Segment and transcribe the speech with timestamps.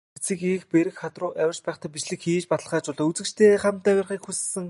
[0.53, 4.59] Эгц бэрх хад руу авирч байхдаа бичлэг хийж, баталгаажуулж, үзэгчидтэйгээ хамт авирахыг хүссэн.